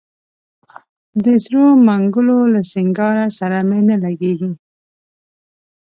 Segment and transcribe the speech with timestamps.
[1.23, 4.51] د سرو منګولو له سینګار سره مي نه لګیږي